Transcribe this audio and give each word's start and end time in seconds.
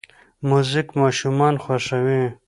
موزیک 0.49 0.87
ماشومان 1.01 1.55
خوښوي. 1.63 2.23